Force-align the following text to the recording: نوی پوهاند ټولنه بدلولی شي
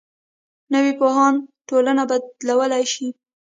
نوی 0.73 0.93
پوهاند 0.99 1.39
ټولنه 1.69 2.03
بدلولی 2.09 2.83
شي 2.93 3.07